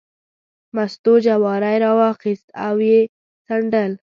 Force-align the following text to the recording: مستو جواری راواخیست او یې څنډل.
مستو 0.75 1.13
جواری 1.25 1.75
راواخیست 1.83 2.47
او 2.65 2.75
یې 2.89 2.99
څنډل. 3.45 3.91